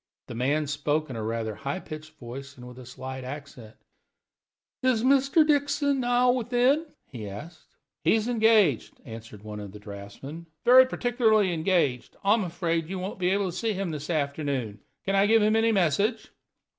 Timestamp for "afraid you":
12.43-12.97